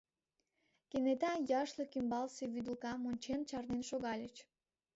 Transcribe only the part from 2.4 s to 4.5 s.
вӱдылкам ончен, чарнен шогальыч.